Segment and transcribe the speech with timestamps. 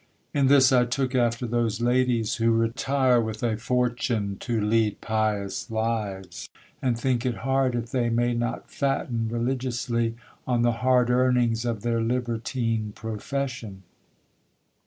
[0.33, 5.69] In this I took after those ladies who retire with a fortune to lead pious
[5.69, 6.49] lives,
[6.81, 10.15] and think it hard if they may not fatten religiously
[10.47, 13.83] on the hard earnings of their libertine profession.